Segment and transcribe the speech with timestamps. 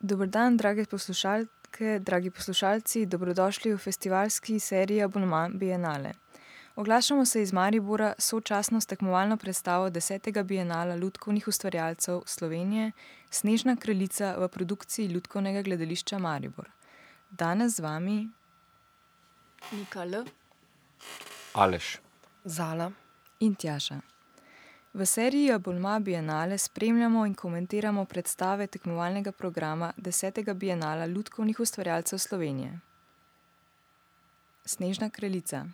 [0.00, 6.12] Dober dan, drage poslušalke, dragi poslušalci, dobrodošli v festivalski seriji Abonma bienale.
[6.76, 12.92] Oglašamo se iz Maribora sočasno s tekmovalno predstavo desetega bienala lutkovnih ustvarjalcev Slovenije
[13.30, 16.68] Snežna kraljica v produkciji Lutkovnega gledališča Maribor.
[17.30, 18.28] Danes z vami
[19.72, 20.24] Nika L.
[21.54, 21.98] Aleš.
[22.44, 22.92] Zala.
[23.40, 24.15] in Tjaša.
[24.96, 32.78] V seriji Abonma bienale spremljamo in komentiramo predstave tekmovalnega programa desetega bienala lutkovnih ustvarjalcev Slovenije.
[34.64, 35.66] Snežna kraljica.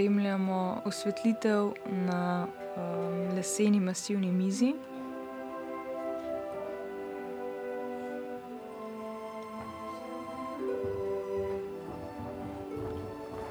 [0.00, 2.46] Spremljamo osvetlitev na,
[3.36, 4.74] leseni masivni mizi.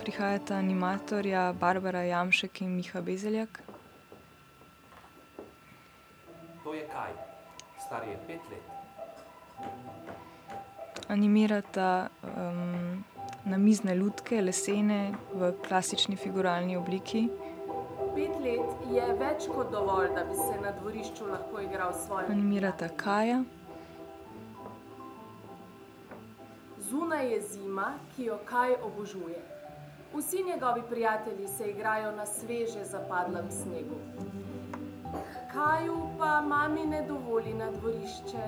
[0.02, 3.62] Prihajata animatorja Barbara Jamšek in Miha Bezjak.
[6.64, 7.12] To je Kaj.
[7.86, 8.64] Star je pet let.
[11.08, 12.08] Animirata,
[13.45, 17.28] namizne lutke, lesene, v klasični figuralni obliki.
[18.16, 22.34] Pet let je več kot dovolj, da bi se na dvorišču lahko igral s svojimi
[22.34, 23.44] Animirata Kaja.
[26.90, 29.42] Zunaj je zima, ki jo Kaj obožuje.
[30.14, 33.95] Vsi njegovi prijatelji se igrajo na sveže zapadlem snegu.
[35.54, 38.44] Kaju pa mami ne dovoli na dvorišče.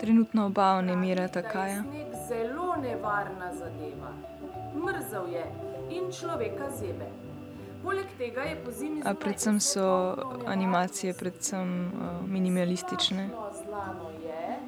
[0.00, 1.82] Trenutno oba animirata Kaja.
[2.28, 4.12] Zelo nevarna zadeva.
[4.74, 5.44] Mrzel je
[5.90, 7.08] in človeka zebe.
[7.82, 11.92] Poleg tega je pozimi A predvsem so animacije predvsem,
[12.26, 13.28] minimalistične.
[13.64, 14.58] znano je,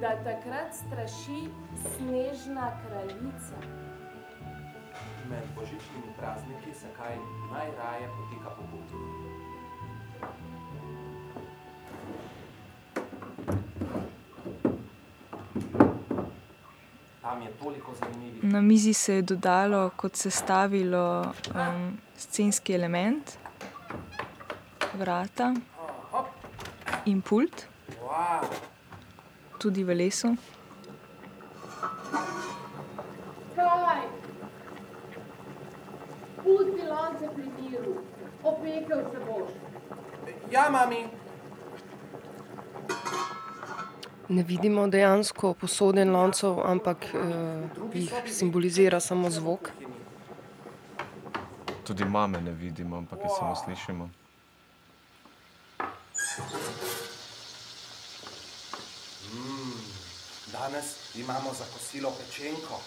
[0.00, 1.40] da takrat straši
[1.96, 3.56] snežna kraljica.
[5.30, 7.16] Med božičnimi prazniki se Kaj
[7.52, 9.13] najraje potika po Bunju.
[18.42, 21.32] Na mizi se je dodalo kot sestavilo,
[22.16, 23.38] scenski element.
[24.94, 25.54] Vrata
[27.06, 27.66] in pult.
[29.58, 30.36] Tudi v lesu.
[33.56, 34.02] Kaj!
[36.42, 37.94] Pusti lonce pri miru.
[38.42, 39.50] Opekel se boš.
[40.50, 41.08] Ja, mami.
[44.28, 47.06] Ne vidimo dejansko posode in loncev, ampak,
[47.94, 49.70] jih simbolizira samo zvok.
[51.84, 54.10] Tudi mame ne vidimo, ampak jo samo slišimo.
[60.64, 60.84] danes
[61.14, 62.80] imamo za kosilo pečenko.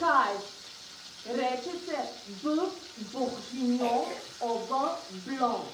[0.00, 0.34] Kaj?
[1.26, 1.98] Reče se
[2.42, 2.56] v
[3.12, 4.04] bohinjo
[4.40, 5.64] ovo blond.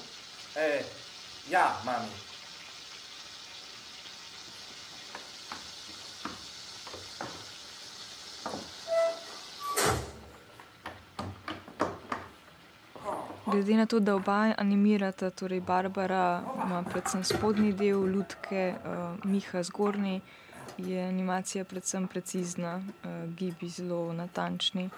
[1.49, 2.24] ja, mami.
[13.55, 18.75] Glede na to, da oba animirata, torej Barbara ima predvsem spodnji del lutke,
[19.23, 20.21] Miha zgornji,
[20.77, 22.81] je animacija predvsem precizna,
[23.37, 24.89] gibi zelo natančni.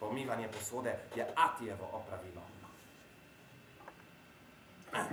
[0.00, 2.57] Pomivanje posode je atijevo opravilo.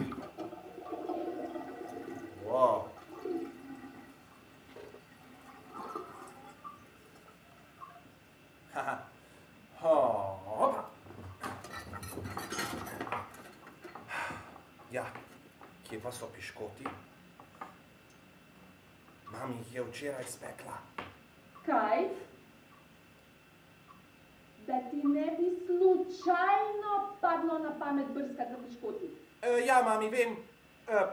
[14.96, 15.04] Ja,
[15.90, 16.86] kje pa so piškoti?
[19.32, 20.78] Mami jih je včeraj spekla.
[21.66, 22.06] Kaj?
[24.68, 29.25] Da ti ne bi slučajno padlo na pamet brskati za piškoti.
[29.66, 30.38] Ja, mami, vem.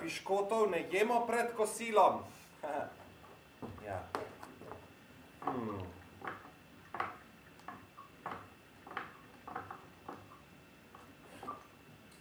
[0.01, 2.23] piškotov ne jemo pred kosilom.
[3.87, 3.99] Ja.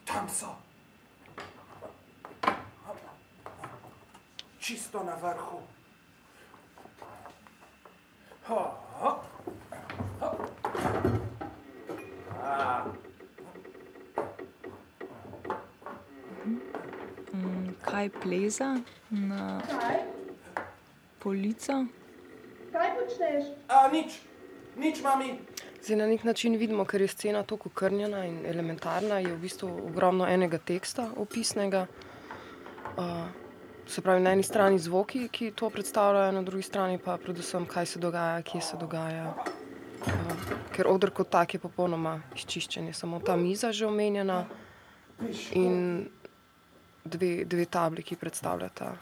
[0.05, 0.55] Tam so.
[4.59, 5.61] Čisto na vrhu.
[17.91, 18.79] Čaj pleza
[19.09, 19.61] na
[21.19, 21.85] polico.
[22.71, 23.43] Kaj počneš?
[23.67, 24.23] A, nič,
[24.79, 25.35] nič, mami.
[25.83, 29.67] Zdaj na nek način vidimo, ker je scena tako krnjena in elementarna, je v bistvu
[29.91, 31.87] ogromno enega teksta opisnega.
[32.95, 33.27] Uh,
[33.87, 37.85] se pravi, na eni strani zvoki, ki to predstavljajo, na drugi strani pa predvsem, kaj
[37.85, 39.33] se dogaja, kje se dogaja.
[39.35, 44.45] Uh, ker odr kot tak je popolnoma izčiščen, je samo ta miza že omenjena
[45.53, 46.07] in
[47.03, 48.93] dve, dve tabli, ki predstavljata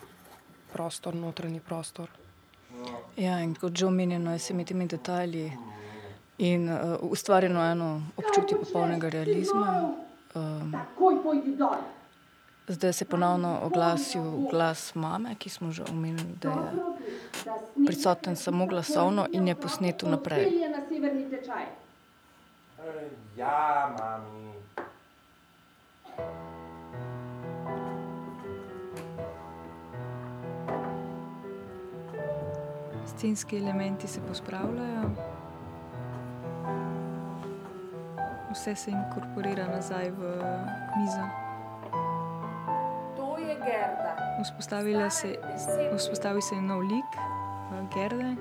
[0.73, 2.09] prostor, notranji prostor.
[3.17, 5.51] Ja, in kot že omenjeno, je s temi detajli
[6.37, 9.93] in uh, ustvarjeno eno občutje popolnega realizma.
[10.35, 10.75] Um,
[12.67, 19.27] zdaj se ponovno oglasil glas mame, ki smo že omenili, da je prisoten samo glasovno
[19.31, 20.43] in je posnet vnaprej.
[20.43, 21.65] Pelje na severni tečaj.
[23.37, 24.58] Ja, mami.
[33.09, 35.09] Scenski elementi se pospravljajo,
[38.51, 40.21] vse se inkorporira nazaj v
[40.97, 41.25] mizo.
[43.17, 45.09] To je Gerda.
[45.09, 45.35] Se,
[45.97, 48.35] vzpostavi se nov lik, eh, Gerde.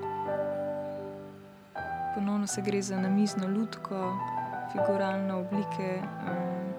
[2.15, 4.17] Ponovno se gre za namizno lutko,
[4.71, 6.73] figuralne oblike, um,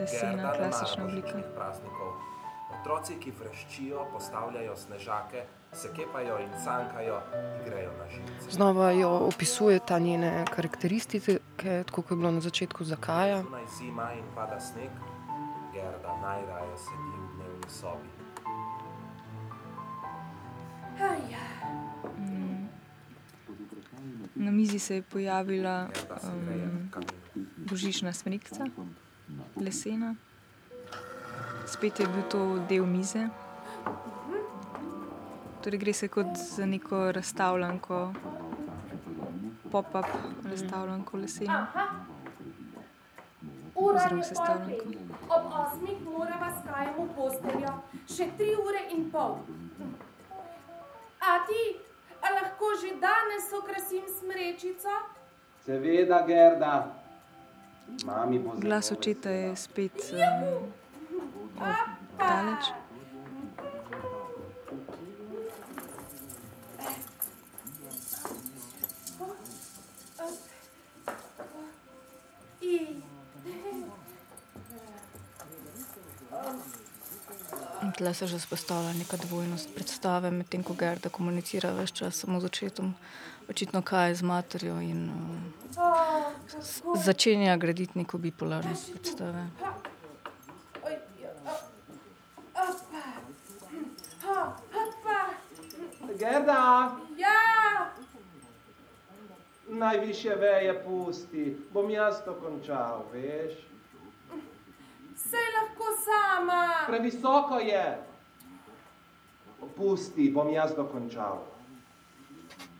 [0.00, 1.38] lesena, klasična oblika.
[1.54, 2.03] praznikov.
[2.84, 7.20] Otroci, ki vreščijo, postavljajo snežake, se kepajo in sankajo,
[7.62, 8.50] igrajo na živce.
[8.50, 13.38] Znova jo opisuje ta njene karakteristike, tako kot je bilo na začetku zakaja.
[13.42, 14.90] Zunaj zima in pada sneg,
[15.72, 18.08] Gerda najraje sedi v dnevni sobi.
[22.18, 22.68] Mm.
[24.34, 26.90] Na mizi se je pojavila um,
[27.56, 28.66] božična smrekca,
[29.56, 30.14] lesena.
[31.66, 33.28] Spet je bil to del mize.
[35.64, 38.12] Torej gre se kot za neko razstavljanko,
[39.72, 40.06] pop-up
[40.50, 41.66] razstavljanko leseno.
[43.74, 44.84] Ura Oziroma je sestavljanko.
[44.84, 44.98] pol pet.
[45.28, 47.72] Ob osmih morava s kajem v posteljo.
[48.16, 49.38] Še tri ure in pol.
[51.20, 51.62] A ti,
[52.20, 54.92] a lahko že danes okrasim smrečico?
[55.64, 56.74] Seveda, Gerda.
[58.04, 60.72] Mami bo zelo Glas očeta je spet um,
[62.18, 62.72] daleč.
[77.82, 82.40] In tle se že spostavlja neka dvojnost predstave, medtem ko Gerda komunicira več čas samo
[82.40, 82.94] z očetom,
[83.48, 89.46] očitno kaj z materjo in uh, začenja graditi neko bipolarnost predstave.
[90.80, 91.52] Oj, ja, a,
[92.64, 93.04] opa.
[94.24, 95.18] Ha, opa.
[96.18, 96.62] Gerda,
[97.18, 97.40] Ja,
[99.84, 103.54] najviše veje pusti, bom jaz to končal, veš?
[105.16, 106.86] sej lahko sama.
[106.86, 107.98] Previsoko je.
[109.76, 111.40] Pusti, bom jaz dokončal.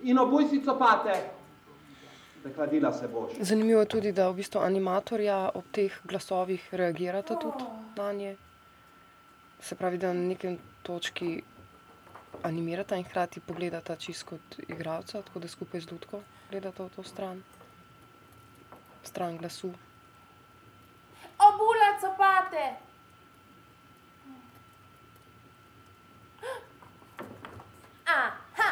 [0.04, 1.14] In obuj si copate,
[2.42, 3.32] prehladila se boš.
[3.40, 7.64] Zanimivo je tudi, da v bistvu animatorja ob teh glasovih reagirata tudi
[7.96, 8.36] na nje.
[9.60, 11.40] Se pravi, da na nekem točki
[12.42, 16.20] animirata in hkrati pogledata čisto kot igralca, tako da skupaj z Ludko
[16.50, 17.42] gledata v to stran,
[19.02, 19.74] stran glasu.
[21.38, 22.76] Obula copate.
[28.06, 28.70] Aha.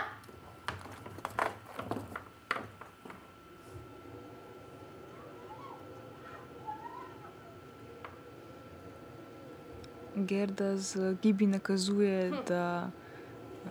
[10.17, 12.91] Gerda z gibi nakazuje, da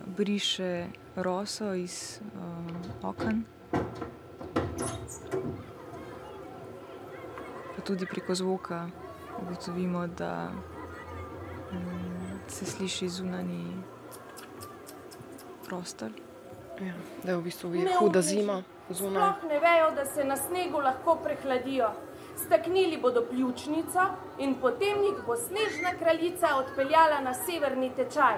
[0.05, 3.60] briše roso iz uh, oken.
[7.81, 8.89] Pa tudi preko zvoka
[9.41, 10.51] ugotovimo, da
[11.71, 13.77] um, se sliši zunani
[15.65, 16.11] prostor.
[16.79, 19.31] Ja, da je v bistvu je huda zima zunaj.
[19.33, 21.89] Sploh ne vejo, da se na snegu lahko prehladijo.
[22.45, 24.05] Staknili bodo pljučnico
[24.37, 28.37] in potem jih bo snežna kraljica odpeljala na severni tečaj.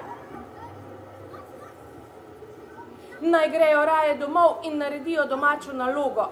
[3.21, 6.29] Naj grejo raje domov in naredijo domačo nalogo.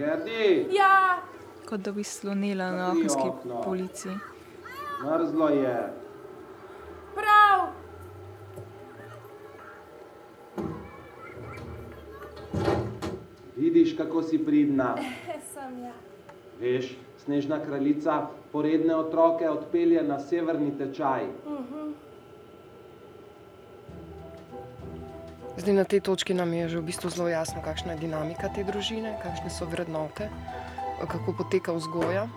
[0.00, 1.22] Gerdi, Ja,
[1.68, 3.62] Kot da bi slonila na okenski okno.
[3.62, 4.08] polici.
[5.02, 5.92] mrzlo je.
[7.14, 7.68] prav.
[13.56, 14.96] Vidiš, kako si pridna.
[15.52, 15.92] Sem ja.
[16.60, 18.14] Veš, Snežna kraljica
[18.52, 21.26] poredne otroke odpelje na severni tečaj.
[25.56, 28.64] Zdaj na tej točki nam je že v bistvu zelo jasno, kakšna je dinamika te
[28.64, 30.30] družine, kakšne so vrednote,
[31.02, 32.28] kako poteka vzgoja.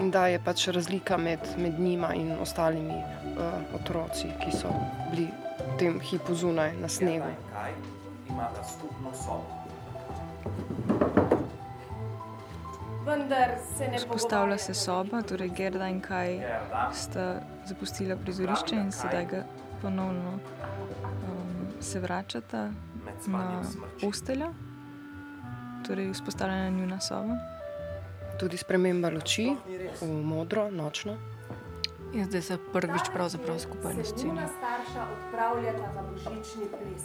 [0.00, 4.72] In da je pač razlika med, med njima in ostalimi uh, otroci, ki so
[5.10, 7.28] bili v tem hipu zunaj na snegu.
[7.52, 7.72] Kaj
[8.28, 9.62] imata skupno sobo?
[13.04, 15.10] Vendar se ne Vzpostavlja se pogovarjamo.
[15.10, 16.40] soba, torej Gerda in Kaj
[16.92, 19.44] sta zapustila prizorišče in sedaj ga
[19.82, 20.38] ponovno
[21.82, 22.62] se vračata
[23.04, 24.06] med na spanjem smrči.
[24.06, 24.54] posteljo,
[25.86, 27.36] torej vzpostavljena njuna soba.
[28.40, 29.56] Tudi sprememba luči
[30.00, 31.16] v modro, nočno.
[32.12, 34.28] In zdaj se prvič pravzaprav skupaj na Se sceni.
[34.28, 37.04] njuna starša odpravljata na božični ples.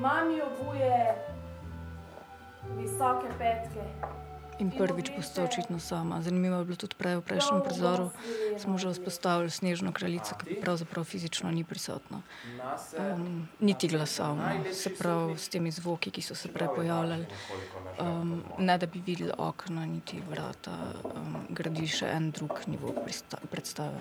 [0.00, 1.14] Mami obuje
[2.76, 3.84] visoke petke.
[4.60, 6.20] In prvič posta očitno sama.
[6.22, 8.12] Zanimivo je bilo tudi prej v prejšnjem prizoru.
[8.60, 12.20] Smo že vzpostavili snežno kraljico, ki pravzaprav fizično ni prisotna.
[12.92, 17.26] Um, niti glasovno, se pravi s temi zvoki, ki so se prej pojavljali.
[18.04, 20.76] Um, ne da bi videli okna, niti vrata,
[21.08, 22.92] um, gradi še en drug nivo
[23.48, 23.96] predstave.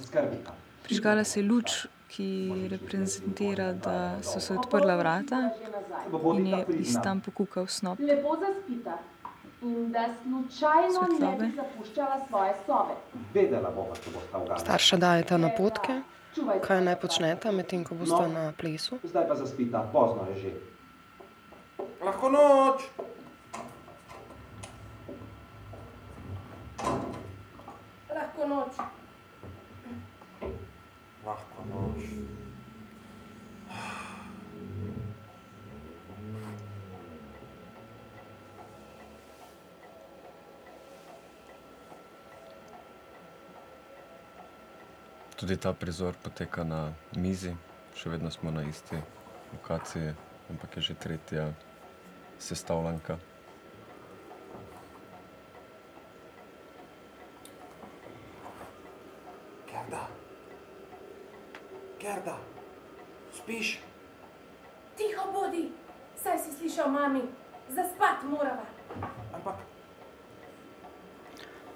[0.00, 0.56] Skrbita.
[0.88, 5.50] Prižgala se je luč, ki reprezentira, da so se odprla vrata
[6.34, 7.98] in je iz tam pokukal snop.
[7.98, 8.98] Lepo zaspita
[9.62, 11.46] in da slučajno ne Svetlobe.
[11.46, 12.94] bi zapuščala svoje sobe.
[13.34, 14.58] Vedela bova, če bosta ugasnila.
[14.58, 16.00] Starša dajeta napotke,
[16.34, 18.32] Čuvajte kaj naj svoje počneta, medtem ko bosta No.
[18.34, 18.98] na plesu.
[19.04, 20.52] Zdaj pa zaspita, pozno je že.
[22.02, 22.82] Lahko noč.
[28.10, 28.74] Lahko noč.
[31.24, 32.11] Lahko noč.
[45.42, 47.50] Tudi ta prizor poteka na mizi,
[47.98, 48.94] še vedno smo na isti
[49.50, 50.12] lokaciji,
[50.54, 51.46] ampak je že tretja
[52.38, 53.16] sestavljanka.
[59.66, 60.04] Gerda.
[61.98, 62.38] Gerda.
[63.34, 63.80] Spiš?
[64.94, 65.72] Tiho bodi,
[66.22, 67.26] saj si slišal mami,
[67.66, 68.70] zaspat morava.
[69.34, 69.58] Ampak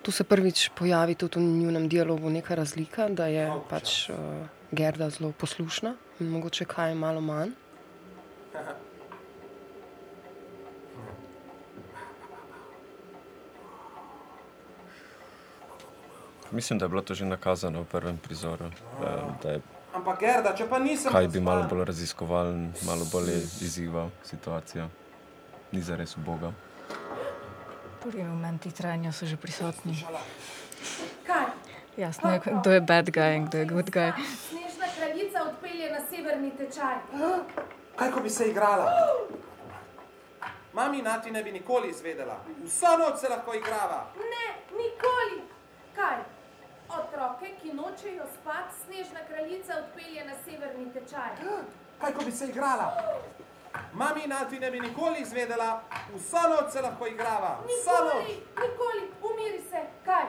[0.07, 4.17] Tu se prvič pojavi tudi v njunem dialogu neka razlika, da je Dolg pač uh,
[4.71, 7.51] Gerda zelo poslušna in mogoče kaj malo manj.
[16.51, 18.71] Mislim, da je bilo to že nakazano v prvem prizoru,
[19.03, 19.61] eh, da je
[19.93, 24.87] Ampak Gerda, če pa nisem kaj bi malo bolj raziskovalen, malo bolj izzival situacijo.
[25.73, 26.53] Ni zares uboga.
[28.07, 29.99] Prvi momenti trajanja so že prisotni.
[31.27, 31.47] Kaj?
[31.97, 34.13] Jasno je, kdo je bad guy in kdo je good guy.
[34.49, 36.95] Snežna kraljica odpelje na severni tečaj.
[37.97, 38.93] Kaj, ko bi se igrala?
[40.73, 42.39] Mami nati ne bi nikoli izvedela.
[42.65, 44.07] Vso noč se lahko igrava.
[44.15, 45.43] Ne, nikoli.
[45.97, 46.23] Kaj?
[46.89, 51.43] Otroke, ki nočejo spat, snežna kraljica odpelje na severni tečaj.
[51.99, 52.87] Kaj, ko bi se igrala?
[53.93, 55.83] Mami nati ne bi nikoli izvedela.
[56.15, 57.59] Vso noč se lahko igrava.
[57.67, 58.15] Vso noč.
[58.15, 59.87] Nikoli, nikoli, umiri se.
[60.05, 60.25] Kaj?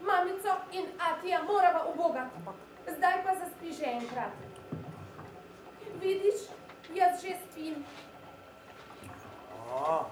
[0.00, 2.36] Mamico in Atija morava ubogati.
[2.96, 4.32] Zdaj pa zaspi že enkrat.
[6.00, 6.40] Vidiš,
[6.94, 7.84] jaz že spim.
[9.70, 10.04] O,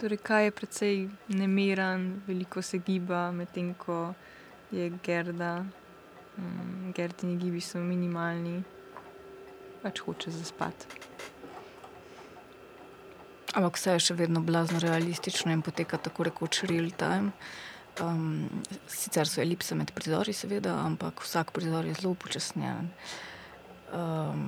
[0.00, 0.94] Torej, kaj je precej
[1.28, 4.14] nemiren, veliko se giba, medtem ko
[4.72, 5.64] je Gerda,
[6.38, 8.62] um, Gerdini gibi so minimalni,
[9.82, 10.88] pač hoče zaspati.
[13.52, 17.36] Ampak vse je še vedno blazno realistično in poteka tako rekoč real time.
[18.00, 18.48] Um,
[18.88, 22.88] sicer so elipse med prizori, seveda, ampak vsak prizor je zelo upočasnjen.
[23.92, 24.44] Um,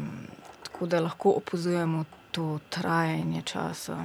[0.65, 4.01] tako da lahko opazujemo to trajanje časa.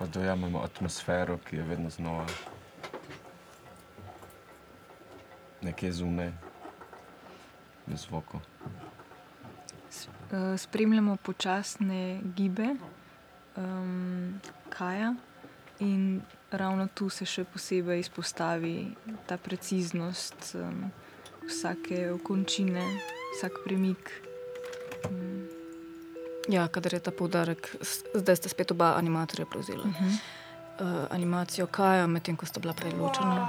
[0.00, 2.24] Pa dojamemo atmosfero, ki je vedno znova
[5.60, 6.32] nekje zunaj,
[7.86, 8.40] v zvoku.
[10.32, 12.68] Uh, spremljamo počasne gibe
[13.56, 15.14] um, Kaja,
[15.78, 18.94] in ravno tu se še posebej izpostavi
[19.28, 20.88] ta preciznost um,
[21.44, 22.88] vsake okončine,
[23.36, 24.12] vsak premik.
[25.10, 25.59] Um,
[26.50, 27.76] Ja, kadar je ta poudarek,
[28.14, 30.18] zdaj sta spet oba animatorja prevzela uh -huh.
[30.80, 33.46] uh, animacijo Kaja, medtem ko sta bila prej ločena.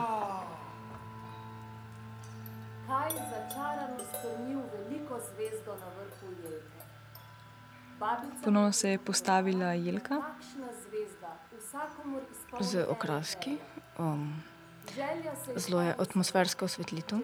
[2.88, 6.82] Kaj začarano strmi v veliko zvezdo na vrhu jelke?
[8.00, 10.22] Babica Ponovno se je postavila Jelka.
[12.60, 13.58] Z okraski.
[13.98, 14.44] Um,
[14.96, 17.20] Želja se zelo je atmosferska osvetlitev.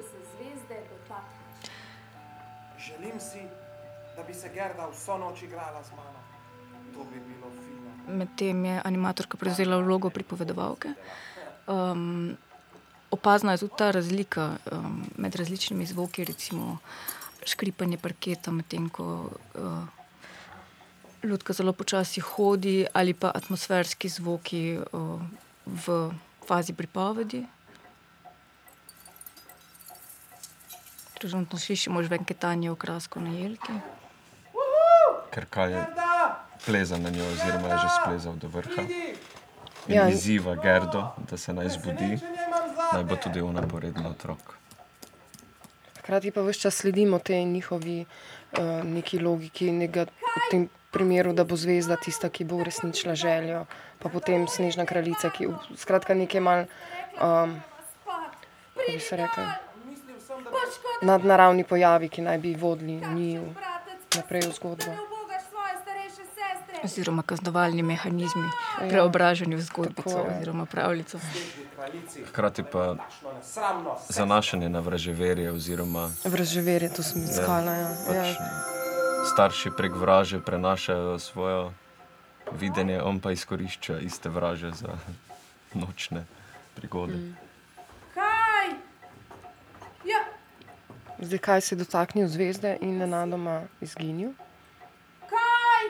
[2.77, 3.41] Želim si,
[4.17, 6.19] da bi se Gerda vso noč igrala z mano.
[6.93, 8.17] To bi bilo fino.
[8.17, 10.93] Medtem je animatorka prevzela vlogo pripovedovalke.
[11.67, 12.37] Um,
[13.11, 16.77] opazna je tudi ta razlika um, med različnimi zvoki, recimo
[17.45, 19.83] škripanje parketa, medtem ko uh,
[21.23, 25.21] ljudka zelo počasi hodi, ali pa atmosferski zvoki uh,
[25.65, 26.11] v
[26.47, 27.45] fazi pripovedi.
[31.19, 33.73] Trenutno slišimo že venketanje okrasko na jelki.
[35.37, 35.81] Ker kaj je
[36.65, 38.81] pleza na njo, oziroma je že splezal do vrha.
[39.87, 40.09] In Ja.
[40.09, 42.17] izziva Gerdo, da se naj zbudi,
[42.93, 44.57] naj bo tudi ona poredna otrok.
[45.99, 51.43] Hkrati pa vse čas sledimo tej njihovi uh, neki logiki, nekega, v tem primeru, da
[51.43, 53.65] bo zvezda tista, ki bo uresničila željo,
[53.99, 56.65] pa potem snežna kraljica, ki skratka nekaj mal,
[57.21, 57.61] um,
[58.73, 59.45] kako bi se rekel,
[61.01, 63.53] nadnaravni pojavi, ki naj bi vodili njiju
[64.15, 65.16] naprej v zgodbo.
[66.83, 68.49] Oziroma kaznovalni mehanizmi,
[68.89, 71.19] preobraženi v zgodbico Tako oziroma pravljico.
[72.29, 72.95] Hkrati pa
[74.09, 77.71] zanašanje na vraževerje, oziroma Vraževerje, to sem iskala.
[77.73, 77.89] Ja.
[78.07, 78.35] pač Ja.
[79.33, 81.69] starši prek vraže prenašajo svoje
[82.51, 84.97] videnje, on pa izkorišča iste vraže za
[85.73, 86.25] nočne
[86.75, 87.13] prigode.
[87.13, 87.37] Mm.
[88.13, 88.67] Kaj?
[90.05, 90.21] Ja,
[91.19, 94.31] Zdaj, kaj se je dotaknil zvezde in nenadoma izginil.
[95.29, 95.83] kaj?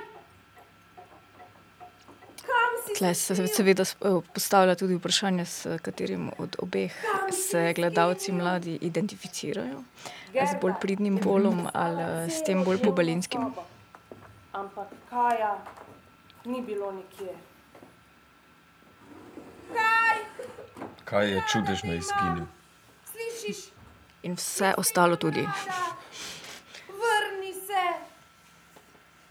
[2.41, 6.93] Kam si Tle se seveda eh, postavlja tudi vprašanje, s katerim od obeh
[7.31, 9.83] se gledalci mladi identificirajo.
[10.33, 13.53] Z bolj pridnim polom ali eh, s tem bolj pobalinskim.
[14.53, 15.57] Ampak Kaja
[16.45, 17.35] ni bilo nikjer.
[19.73, 20.17] Kaj?
[21.05, 22.45] Kaj je čudežno izginil?
[23.11, 23.61] Slišiš?
[24.23, 25.45] In vse ostalo tudi.
[26.87, 27.85] Vrni se!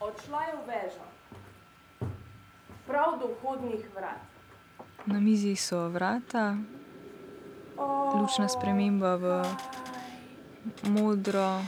[0.01, 1.06] Odšla je v vežo.
[2.97, 4.21] Prav do vhodnih vrat.
[5.07, 6.57] Na mizi so vrata,
[8.15, 9.45] lučna sprememba v
[10.89, 11.61] modro,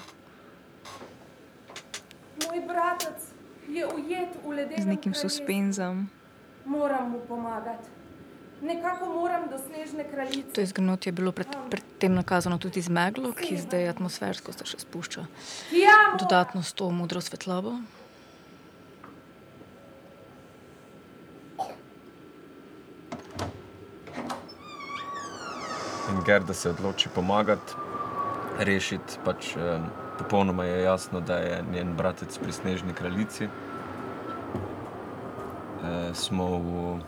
[2.49, 3.21] Moj bratec
[3.69, 6.09] je ujet v ledenem z nekim suspenzom.
[6.65, 7.89] Moram mu pomagati.
[8.63, 10.53] Nekako moram do snežne kraljice.
[10.53, 14.81] To izgnotje je bilo pred, predtem nakazano tudi z meglo, ki zdaj atmosfersko se še
[14.81, 15.27] spušča.
[15.77, 17.77] Ja, Dodatno s to modro svetlobo.
[26.29, 27.73] In Gerda se odloči pomagati,
[28.59, 29.17] rešiti.
[29.25, 29.81] Pač, eh,
[30.19, 33.45] popolnoma je jasno, da je njen bratec pri Snežni kraljici.
[33.45, 33.51] Eh,
[36.15, 37.01] smo v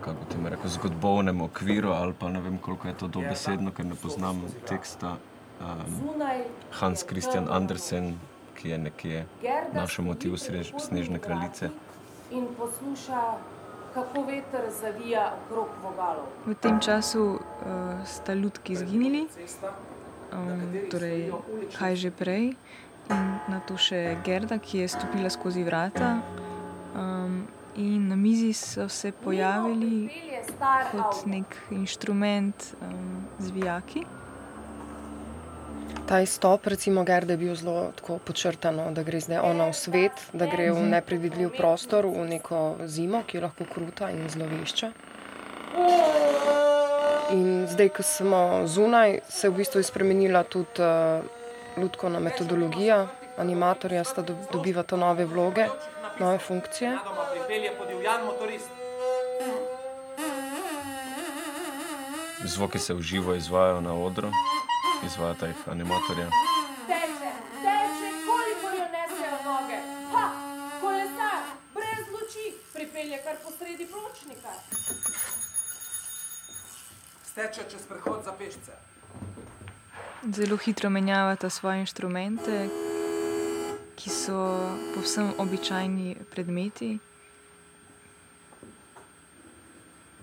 [0.00, 3.94] kako ti rekel, zgodovnem okviru, ali pa ne vem, koliko je to dobesedno, ker ne
[3.94, 5.16] poznam teksta.
[5.60, 6.18] Um,
[6.80, 8.18] Hans Christian Andersen,
[8.54, 9.26] ki je nekje
[9.72, 10.36] našel motiv
[10.78, 11.70] Snežne kraljice.
[12.30, 13.38] In posluša,
[13.94, 16.26] kako veter zavija okrog vogalov.
[16.46, 19.26] V tem času uh, sta ljudki izginili,
[20.32, 21.32] um, torej
[21.78, 22.54] kaj že prej,
[23.10, 26.20] in na to še Gerda, ki je stopila skozi vrata.
[26.94, 30.10] Um, in na mizi so se pojavili
[30.92, 34.04] kot nek inštrument um, z vijaki.
[36.12, 40.18] Ta izstop, recimo, Gerda je bil zelo tako podčrtano, da gre zdaj ona v svet,
[40.36, 44.90] da gre v nepredvidljiv prostor, v neko zimo, ki je lahko kruta in zlovešča.
[47.32, 51.24] In zdaj, ko smo zunaj, se je v bistvu spremenila tudi uh,
[51.80, 53.06] lutkovna metodologija.
[53.40, 55.64] Animatorja sta do, dobivata nove vloge,
[56.20, 56.92] nove funkcije.
[62.44, 64.28] Zvoki se v živo izvajajo na odru,
[65.06, 66.28] izvajata jih animatorja.
[66.86, 67.30] Teče,
[67.64, 69.78] teče, kolikor jo nesejo noge.
[70.12, 70.24] Ha,
[70.80, 71.42] kolesar,
[71.74, 74.54] brez luči, pripelje kar posredi pločnika.
[77.32, 78.72] Steče čez prehod za pešce.
[80.36, 82.68] Zelo hitro menjavata svoje inštrumente,
[83.96, 84.38] ki so
[84.94, 86.98] povsem običajni predmeti.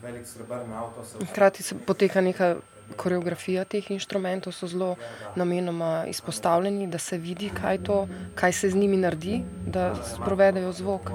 [0.01, 2.55] Velik srebrn avto se Hkrati se poteka neka
[2.97, 4.95] koreografija teh inštrumentov so zelo
[5.35, 11.11] namenoma izpostavljeni, da se vidi, kaj, to, kaj se z njimi naredi, da sprovedejo zvok.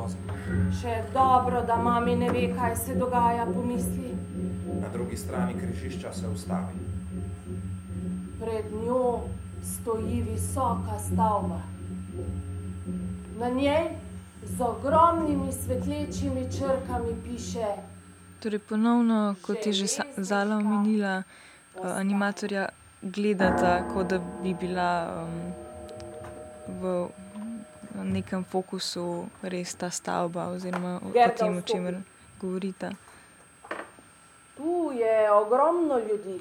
[0.81, 4.15] Še dobro, da mami ne ve, kaj se dogaja, pomisli.
[4.81, 6.83] Na drugi strani križišča se ustavi.
[8.41, 9.21] Pred njo
[9.63, 11.61] stoji visoka stavba.
[13.39, 13.89] Na njej
[14.45, 17.67] z ogromnimi svetlečimi črkami piše:
[18.41, 21.23] Torej, ponovno, kot je že Zala omenila,
[21.83, 22.69] animatorja
[23.03, 25.53] gledata, kot da bi bila um,
[26.81, 27.09] v
[28.05, 32.01] nekem fokusu res ta stavba, oziroma o, o tem, o čemer
[32.41, 32.91] govorita.
[34.57, 36.41] Tu je ogromno ljudi.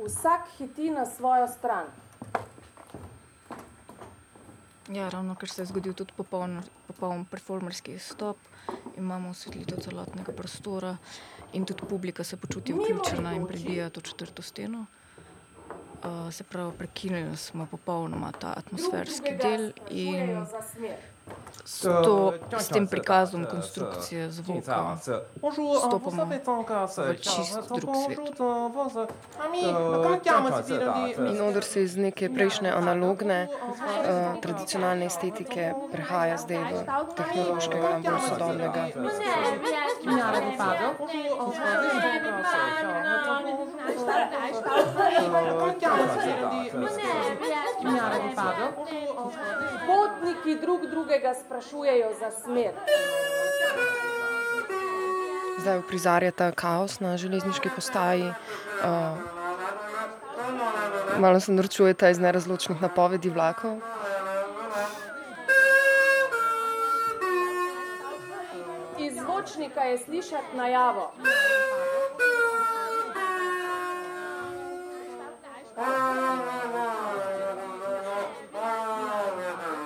[0.00, 1.86] Vsak hiti na svojo stran.
[4.88, 8.36] Ja, ravno ker se je zgodil tudi popoln, popoln performerski stop,
[8.96, 10.96] imamo osvetlitev celotnega prostora
[11.52, 14.86] in tudi publika se počuti vključena in prebija to četrto steno.
[16.04, 20.46] Uh, se pravi, prekinili smo popolnoma ta atmosferski del in
[21.82, 24.96] to, s tem prikazom konstrukcije zvoka
[25.78, 26.26] stopamo
[26.96, 28.18] v čist drug svet.
[31.30, 36.84] In odr se iz neke prejšnje analogne, uh, tradicionalne estetike prehaja zdaj v
[37.16, 38.82] tehnološkega in bolj sodobnega.
[49.86, 52.72] Potniki drug drugega sprašujejo za smer.
[55.58, 58.28] Zdaj uprizarjata kaos na železniški postaji.
[58.28, 58.34] Uh,
[61.18, 63.76] malo se norčujeta iz nerazločnih napovedi vlakov.
[68.98, 71.12] Iz zvočnika je slišati najavo.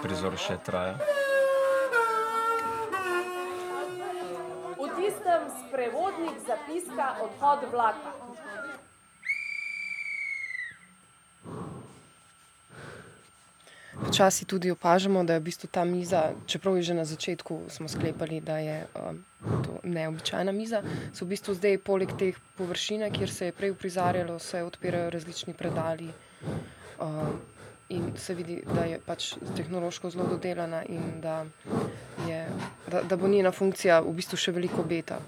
[0.02, 0.98] Prizor še traja.
[4.74, 4.88] V
[5.84, 8.12] tistem sprevodnik zapiska odhod vlaka.
[14.08, 17.88] Včasih tudi opažamo, da je v bistvu ta miza, čeprav je že na začetku smo
[17.88, 23.30] sklepali, da je um, to neobičajna miza, so v bistvu zdaj poleg teh površine, kjer
[23.30, 26.10] se je prej uprizarjalo, se odpirajo različni predali.
[27.00, 27.40] Um,
[27.88, 31.44] in se vidi, da je pač tehnološko zelo dodelana in da,
[32.28, 32.48] je,
[32.90, 35.20] da, da bo njena funkcija v bistvu še veliko beta.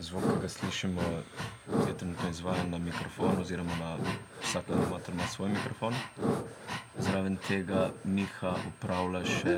[0.00, 1.02] Zvok, ki ga slišimo,
[1.88, 3.96] je trenutno izvajan na mikrofon, oziroma na
[4.42, 5.94] vsak animator ima svoj mikrofon.
[6.98, 9.56] Zraven tega Miha upravlja še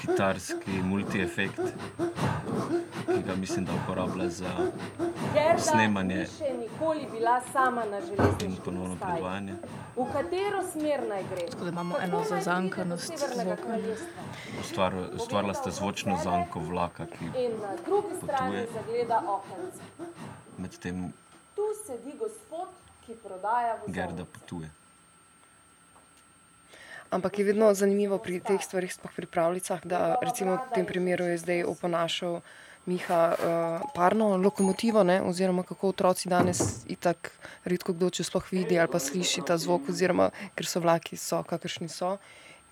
[0.00, 1.60] kitarski multi-efekt,
[3.06, 4.54] ki ga mislim, da uporablja za
[5.34, 6.26] Gerda Snemanje.
[6.80, 8.56] Nikoli bila sama na postaji.
[9.00, 9.54] predvajanje.
[9.96, 11.46] V katero smer naj gre?
[11.46, 13.78] Tako da imamo Kako eno zazankanost zvoka.
[14.60, 18.68] Ustvar, ustvarila sta zvočno zanko vlaka, ki In na drugi strani Potuje.
[18.74, 19.82] zagleda okence.
[20.58, 21.12] medtem
[21.54, 22.68] Tu sedi gospod,
[23.06, 24.32] ki prodaja Gerda vozovnice.
[24.32, 24.70] potuje.
[27.10, 31.24] Ampak je vedno zanimivo pri teh stvarih, sploh pri pravljicah, da recimo v tem primeru
[31.24, 32.40] je zdaj oponašal
[32.86, 37.30] Miha uh, parno lokomotivo, ne, oziroma kako otroci danes itak
[37.64, 41.42] redko kdo če sploh vidi ali pa sliši ta zvok, oziroma ker so vlaki so,
[41.44, 42.16] kakršni so.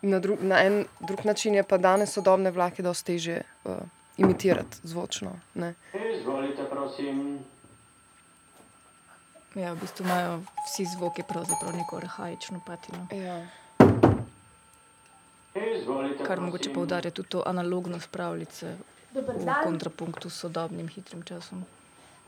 [0.03, 3.77] Na, dru na en drug način je pa danes sodobne vlake dosti teže uh,
[4.16, 5.37] imitirati zvočno.
[5.55, 5.75] Ne.
[6.18, 7.38] Izvolite, prosim.
[9.55, 13.47] Ja, v bistvu imajo vsi zvoki pravzaprav neko arhaično patino, Ja.
[15.79, 18.77] Izvolite, kar mogoče poudarja tudi to analognost pravljice
[19.21, 21.65] v kontrapunktu s sodobnim hitrim časom.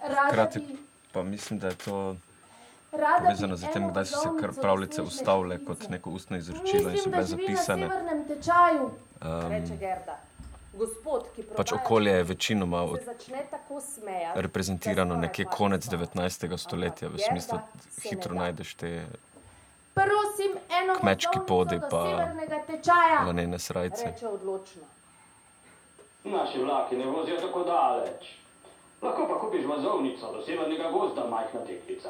[0.02, 0.76] Rada Hkrati
[1.12, 2.16] pa mislim, da je to
[2.90, 7.10] povezano z tem, kdaj so se kar pravljice ustavile kot neko ustno izročilo in so
[7.10, 7.86] bile da zapisane.
[7.86, 10.20] Um, reče Gerda.
[10.72, 15.88] Gospod, ki pač prodaja okolje je večinoma od- začne tako smejati, reprezentirano da nekje konec
[15.88, 16.56] padne z 19.
[16.56, 17.58] stoletja, v smislu,
[17.90, 18.44] se hitro ne da.
[18.44, 19.06] najdeš te
[19.94, 20.52] Prosim,
[21.00, 24.04] Kmečki podi pa severnega tečaja, lanene srajce.
[24.04, 24.82] reče odločno.
[26.24, 28.40] Naši vlaki ne vozijo tako daleč.
[29.02, 32.08] Lahko pa kupiš vozovnico do severnega gozda, majhna deklica.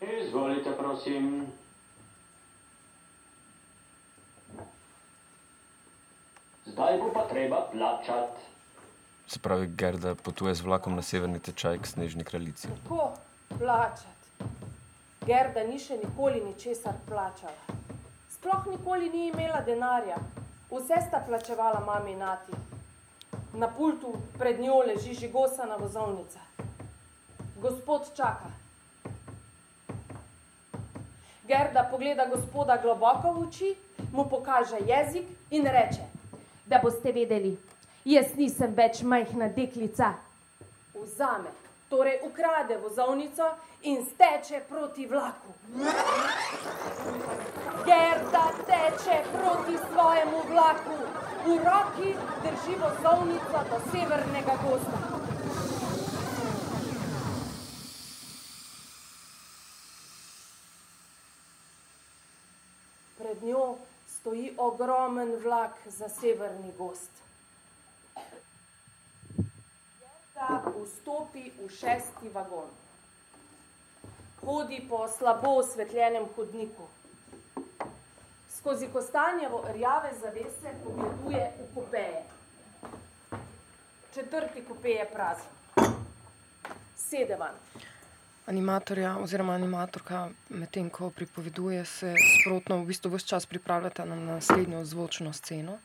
[0.00, 1.46] Izvolite, prosim.
[6.64, 8.42] Zdaj bo pa treba plačati.
[9.26, 12.68] Se pravi, Gerda potuje z vlakom na severni tečaj k snežni kraljici.
[12.88, 13.12] Ko
[13.58, 14.15] plačati?
[15.26, 17.78] Gerda ni še nikoli ničesar plačala.
[18.30, 20.20] Sploh nikoli ni imela denarja,
[20.70, 22.54] vse sta plačevala mami in nati.
[23.58, 26.38] Na pultu pred njo leži žigosana vozovnica.
[27.58, 28.52] Gospod čaka.
[31.48, 33.74] Gerda pogleda gospoda globoko v oči,
[34.12, 36.06] mu pokaže jezik in reče:
[36.66, 37.56] Da boste vedeli,
[38.04, 40.14] jaz nisem več majhna deklica.
[40.94, 41.50] Vzame,
[41.88, 43.50] torej ukrade vozovnico
[43.82, 45.52] in steče proti vlaku.
[47.84, 50.96] Gerda teče proti svojemu vlaku,
[51.46, 54.98] v roki drži vozovnico do severnega gozda.
[63.18, 67.25] Pred njo stoji ogromen vlak za severni gozd.
[70.36, 72.68] Gerda vstopi v šesti vagon.
[74.44, 76.88] Hodi po slabo osvetljenem hodniku.
[78.48, 82.22] Skozi kostanjevo rjave zavese pogleduje v kupeje.
[84.14, 85.52] Četrti kupe je prazen.
[86.96, 87.56] Sede vanj.
[88.46, 94.84] Animatorja oziroma animatorka, medtem ko pripoveduje, se sprotno v bistvu vse čas pripravljata na naslednjo
[94.84, 95.78] zvočno sceno.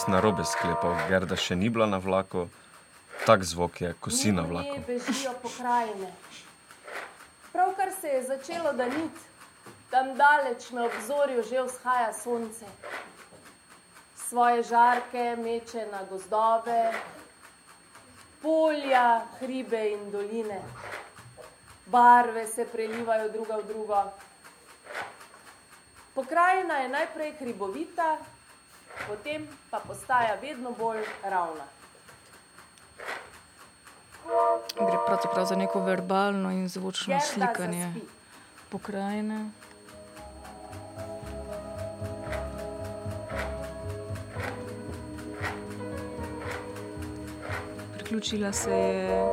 [0.00, 2.46] Sem narobe sklepal, Gerda še ni bila na vlaku,
[3.28, 4.80] tak zvok je, ko si na vlaku.
[4.86, 6.08] bežijo pokrajine.
[7.52, 9.20] Pravkar se je začelo daniti,
[9.90, 12.64] tam daleč na obzorju že vzhaja sonce.
[14.16, 16.96] Svoje žarke meče na gozdove,
[18.40, 20.64] polja, hribe in doline.
[21.86, 24.02] Barve se prelivajo druga v drugo.
[26.14, 28.39] Pokrajina je najprej hribovita,
[29.08, 31.64] potem pa postaja vedno bolj ravna.
[34.76, 38.06] Gre pravzaprav za neko verbalno in zvočno Gerda slikanje zaspi.
[38.68, 39.50] pokrajine.
[47.94, 49.26] Priključila se je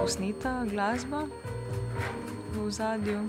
[0.00, 1.22] posneta glasba
[2.54, 3.28] v zadju,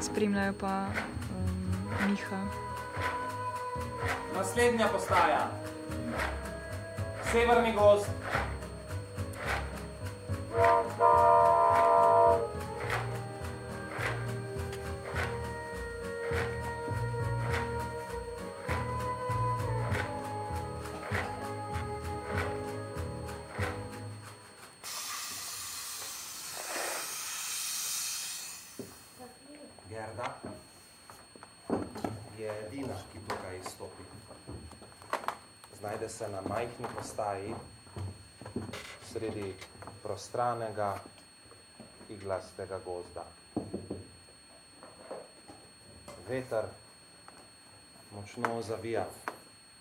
[0.00, 2.63] spremljajo pa um, Miha.
[4.34, 5.50] Naslednja postaja.
[7.32, 8.10] Severni gost.
[10.54, 11.63] Gerda
[37.04, 37.54] postaji
[39.12, 39.54] sredi
[40.02, 40.94] prostranega
[42.08, 43.24] iglastega gozda.
[46.28, 46.64] Veter
[48.14, 49.04] močno zavija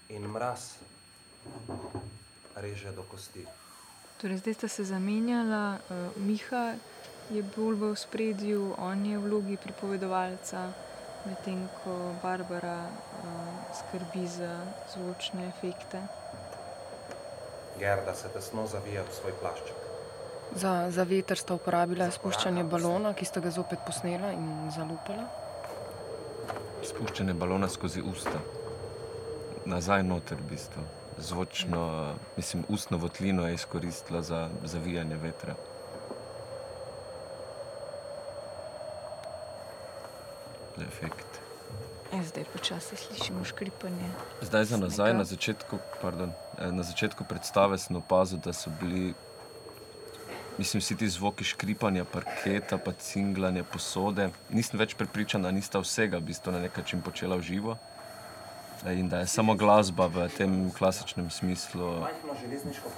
[0.10, 0.76] in mraz
[2.56, 3.46] reže do kosti.
[4.22, 6.76] Torej, zdaj sta se zamenjala, uh, Miha
[7.32, 10.66] je bolj v spredju, on je v vlogi pripovedovalca,
[11.26, 13.32] medtem ko Barbara uh,
[13.80, 14.60] skrbi za
[14.92, 16.04] zvočne efekte.
[17.80, 19.84] Gerda se tesno zavija v svoj plašček.
[20.56, 25.26] Za, za veter sta uporabila spuščanje balona, ki sta ga zopet posnela in zalupala.
[26.86, 28.38] Spuščanje balona skozi usta,
[29.66, 30.84] nazaj noter v bistvu.
[31.18, 31.84] Zvočno,
[32.38, 35.56] mislim, ustno votlino je izkoristila za zavijanje vetra.
[40.88, 41.43] Efekt.
[42.14, 44.06] Ja, zdaj počasi slišimo škripanje.
[44.42, 45.18] Zdaj za nazaj, snega.
[45.18, 49.14] na začetku, pardon, eh, na začetku predstave sem opazil, da so bili
[50.58, 54.30] mislim, vsi ti zvoki škripanja parketa, pa cinglanja posode.
[54.50, 57.78] Nisem več prepričan, da nista vsega v bistvu na nek način počela v živo.
[58.86, 62.06] Eh, In da je samo glasba v tem klasičnem smislu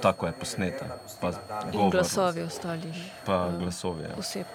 [0.02, 0.86] tako je posneta.
[1.22, 1.28] Pa
[1.64, 4.04] In govor, glasovi ostalih pa glasovi.
[4.04, 4.16] Ja.
[4.18, 4.48] oseb,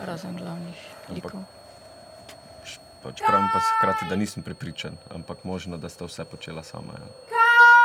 [0.00, 0.76] razen glavnih
[1.08, 1.42] likov.
[3.02, 6.98] Pač pravim pa hkrati, da nisem prepričan, ampak možno, da sta vse počela sama.
[6.98, 7.08] Ja.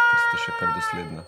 [0.10, 1.26] Ker ste še kar dosledna.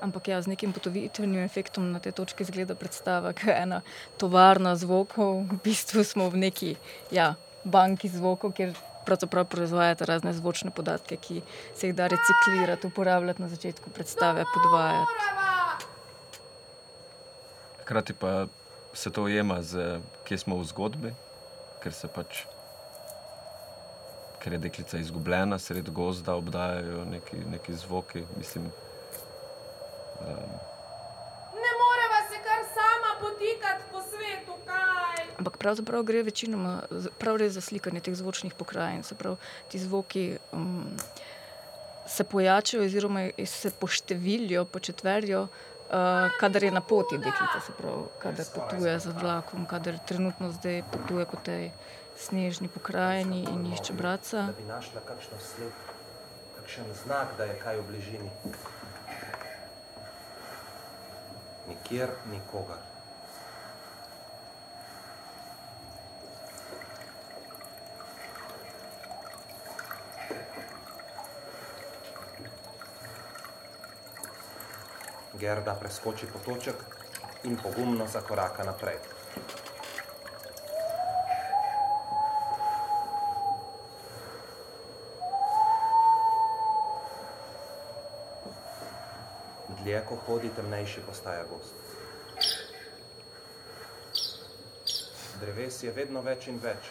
[0.00, 3.80] Ampak ja, z nekim potovitvenim efektom na tej točki izgleda predstava, kot je ena
[4.20, 5.44] tovarna zvokov.
[5.52, 6.76] V bistvu smo v neki
[7.12, 11.40] ja, banki zvokov, kjer pravzaprav proizvajati razne zvočne podatke, ki
[11.74, 15.16] se jih da reciklirati, uporabljati na začetku predstave, podvajati.
[17.84, 18.46] Hkrati pa
[18.92, 21.14] se to ujema z, kje smo v zgodbi,
[21.82, 22.46] ker se pač.
[24.46, 28.22] Ker je deklica izgubljena, sredi gozda obdajajo neki, neki zvoki.
[28.38, 30.52] Mislim, um,
[31.64, 35.26] Ne moreva se kar sama potikati po svetu, kaj?
[35.38, 36.82] Ampak pravzaprav gre večinoma
[37.18, 39.02] prav res za slikanje teh zvočnih pokrajin.
[39.02, 39.36] Se pravi,
[39.68, 40.96] ti zvoki um,
[42.06, 48.46] se pojačajo, oziroma se poštevilijo, početverijo, uh, kadar je na poti deklica, se pravi, kadar
[48.54, 51.70] potuje z vlakom, kadar trenutno zdaj potuje po tej
[52.16, 54.46] snežni pokrajini in išče brata.
[54.46, 55.72] Da bi našla kakšno sled,
[56.56, 58.30] kakšen znak, da je kaj v bližini.
[61.68, 62.78] Nikjer nikogar.
[75.36, 76.80] Gerda preskoči potoček
[77.44, 78.96] in pogumno zakoraka naprej.
[89.96, 91.74] Dlje, ko hodi, temnejši postaja gost.
[95.40, 96.90] Dreves je vedno več in več.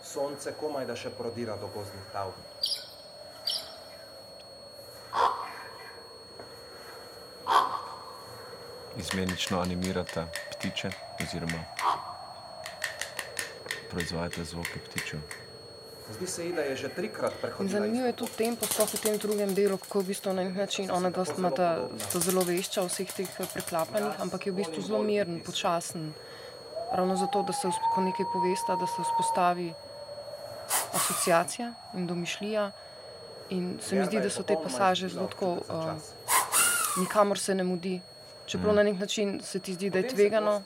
[0.00, 2.32] Sonce komaj da še prodira do gozdnih tav.
[9.02, 11.64] izmenično animirata ptiče, oziroma
[13.90, 15.20] proizvajate zvoke ptičev.
[16.10, 17.80] Zdi se ji, da je že trikrat In prehodila.
[17.80, 20.90] zanimivo je tudi tempo, sploh v tem drugem delu, kako v bistvu na nek način
[20.90, 25.02] ona dva sta zelo vešča v vseh teh eh, preklapanjih, ampak je v bistvu zelo
[25.02, 26.12] miren, počasen.
[26.92, 29.72] Ravno zato, da se, vzp- ko nekaj povesta, da se vzpostavi
[30.94, 32.70] asociacija in domišljija.
[33.50, 35.92] In se mi zdi, da so te pasaže zelo tako, uh,
[36.98, 38.00] nikamor se ne mudi.
[38.52, 40.62] Čeprav na nek način se ti zdi, da je tvegano,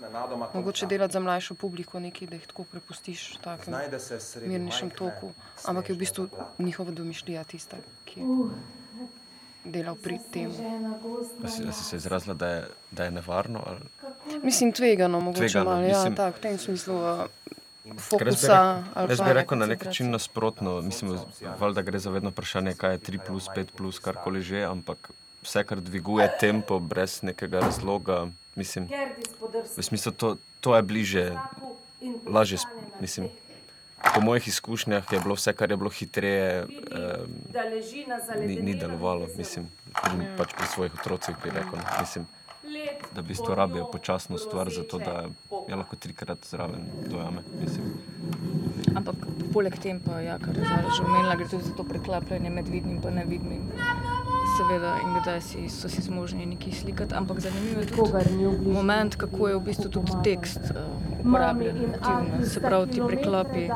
[0.55, 4.49] mogoče delati za mlajšo publiko nekaj, da jih tako prepustiš v takem Znajde se sredi
[4.49, 5.31] mirnejšem toku.
[5.64, 8.27] Ampak je v bistvu njihova domišljija tista, ki je
[9.64, 10.51] delal pri tem.
[11.44, 13.62] A si, a si se izrazila, da je, da je nevarno?
[13.66, 13.81] Ali?
[14.42, 15.83] Mislim, tvegano, mogoče Tvegano, malo.
[15.83, 17.27] Ja, mislim- tak, v tem smislu uh,
[17.87, 18.83] Ker jaz bi fokusa.
[19.09, 20.81] Jaz bi rekel na nek način nasprotno.
[20.81, 21.18] Mislim,
[21.59, 25.11] valjda gre za vedno vprašanje, kaj je 3 plus 5 plus karkoli že, ampak
[25.46, 28.88] vse, kar dviguje tempo brez nekega razloga, mislim,
[29.76, 31.26] v smislu, to, to je bliže,
[32.26, 32.59] lažje,
[33.00, 33.30] mislim.
[34.14, 39.26] Po mojih izkušnjah je bilo vse, kar je bilo hitreje, eh, ni, ni delovalo.
[39.38, 39.70] Mislim,
[40.02, 41.80] pri, pač pri svojih otrocih bi rekel.
[42.00, 42.26] Mislim,
[42.66, 45.28] Led da v bistvu pod rabijo počasno stvar, zato da
[45.68, 47.42] je lahko trikrat zraven dojame.
[47.61, 47.85] Mislim.
[48.96, 49.14] Ampak
[49.52, 53.00] poleg tempa, ja, kar je Zara že omenila, gre tudi za to preklapljanje med vidnim
[53.02, 53.62] in nevidnim.
[54.57, 59.49] Seveda, in kdaj si, so si zmožni nekaj slikati, ampak zanimivo je tudi moment, kako
[59.49, 60.87] je v bistvu tudi tekst uh,
[61.21, 62.47] uporabljen aktivno.
[62.47, 63.69] Se pravi, ti preklopi.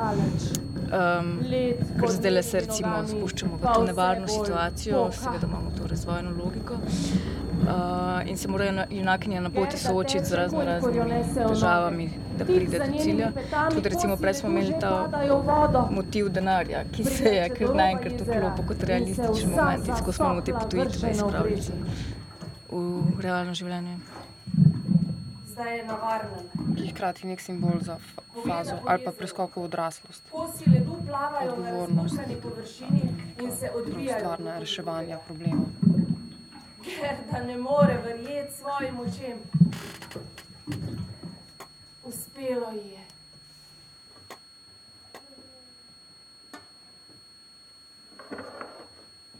[0.90, 1.36] Um,
[2.00, 6.74] ker zdaj le se recimo spuščamo v to nevarno situacijo, seveda imamo to razvojno logiko.
[6.74, 7.39] Uh,
[8.26, 12.06] in se morajo na- junakinje na poti soočiti z razno raznimi težavami,
[12.38, 13.32] da pride do cilja.
[13.70, 15.08] Tudi recimo prej smo imeli ta
[15.90, 20.52] motiv denarja, ki se je kar naenkrat vklopil kot realističen moment in skozi smo te
[20.54, 21.60] potujitve izpravili
[22.68, 22.80] v
[23.20, 23.96] realno življenje.
[25.46, 26.46] Zdaj je na varnem.
[26.76, 30.22] ki je hkrati nek simbol za fa- fazo ali pa preskok v odraslost.
[30.30, 32.16] Kosi ledu plavajo na Odgovornost.
[32.16, 33.02] razbušeni površini
[33.38, 34.18] in se odbijajo.
[34.18, 35.64] Stvar na reševanje problema.
[36.84, 39.38] Ker da ne more verjeti svojim očem.
[42.04, 43.04] Uspelo ji je.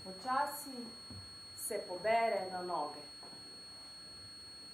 [0.04, 0.76] Počasi
[1.56, 3.00] se pobere na noge.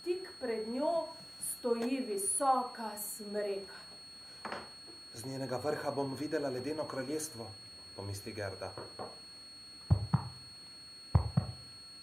[0.05, 1.07] Tik pred njo
[1.40, 3.74] stoji visoka smreka.
[5.14, 7.51] Z njenega vrha bom videla ledeno kraljestvo,
[7.97, 8.74] pomisli Gerda.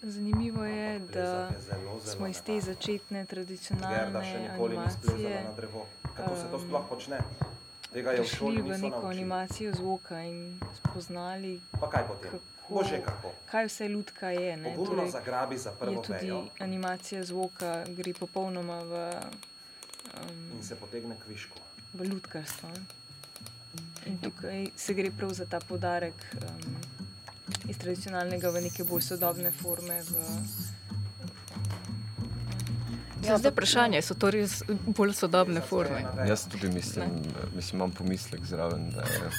[0.06, 1.48] Zanimivo je, da je
[2.04, 5.46] smo iz te začetne tradicionalne animacije.
[6.16, 6.50] Kako um, je
[8.62, 12.00] v neko animacijo zvoka in spoznali, potem?
[12.20, 12.38] kako,
[12.68, 13.30] Bože, kako.
[13.46, 14.56] kaj vse ljudka je.
[14.56, 14.74] Ne?
[14.74, 19.12] Torej, zagrabi za je prvo tudi vejo animacija zvoka, gre popolnoma v,
[20.20, 21.58] um, in se potegne k višku.
[21.94, 22.68] v ljudkarstvo.
[22.68, 22.84] ne.
[24.06, 26.76] In tukaj se gre prav za ta podarek um,
[27.68, 30.00] iz tradicionalnega v neke bolj sodobne forme.
[30.02, 30.14] V,
[33.24, 36.02] Ja, zdaj vprašanje, so to res bolj sodobne forme?
[36.28, 37.22] Jaz tudi mislim,
[37.56, 39.30] mislim, imam pomislek zraven, da je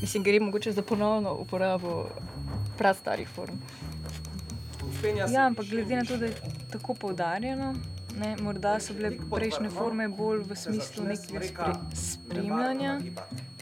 [0.00, 2.08] Mislim, gre mogoče za ponovno uporabo
[2.78, 3.58] prastarih form.
[5.32, 6.34] Ja, ampak glede na to, da je
[6.72, 7.74] tako poudarjeno,
[8.16, 13.00] ne, morda so bile prejšnje forme bolj v smislu nekega spre, spremljanja.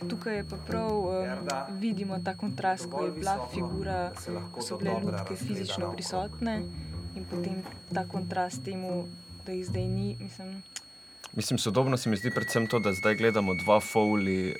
[0.08, 1.48] Tukaj pa prav, um,
[1.80, 4.12] vidimo ta kontrast, ko je bila figura,
[4.52, 6.62] ko so bile ljudke fizično prisotne
[7.16, 7.62] in potem
[7.94, 9.06] ta kontrast temu,
[9.46, 10.16] da jih zdaj ni.
[10.20, 10.62] Mislim,
[11.32, 14.54] Mislim, sodobno se mi zdi predvsem to, da zdaj gledamo dva Fowli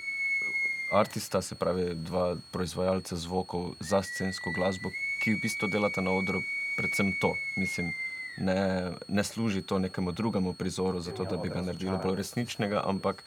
[0.92, 4.88] artista, se pravi dva proizvajalca zvokov za scensko glasbo,
[5.24, 6.40] ki v bistvu delata na odru
[6.76, 7.34] predvsem to.
[7.56, 7.92] Mislim,
[8.38, 13.24] ne, ne služi to nekemu drugemu prizoru, zato da bi ga naredili bolj resničnega, ampak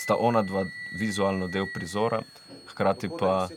[0.00, 0.64] sta ona dva
[0.96, 2.22] vizualno del prizora,
[2.70, 3.48] hkrati pa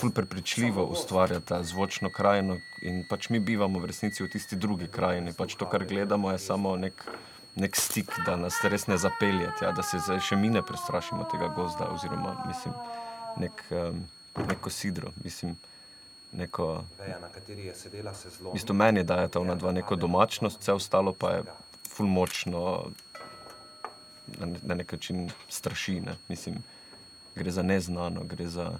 [0.00, 5.32] ful prepričljivo ustvarjata zvočno krajino in pač mi bivamo v resnici v tisti drugi krajini.
[5.32, 7.04] Pač to, kar gledamo, je samo nek,
[7.54, 11.48] nek stik, da nas res ne zapelje tja, da se še mi ne prestrašimo tega
[11.56, 12.74] gozda oziroma mislim,
[13.40, 14.04] nek, um,
[14.48, 15.56] neko sidro, mislim,
[16.32, 18.52] neko Veja, na kateri je sedela, se zlomi.
[18.52, 21.46] V bistvu meni daje ta ona dva neko domačnost, vse ostalo pa je
[21.88, 22.90] ful močno,
[24.38, 26.00] na, na nek način straši.
[26.00, 26.16] Ne?
[26.28, 26.62] Mislim,
[27.34, 28.78] gre za neznano, gre za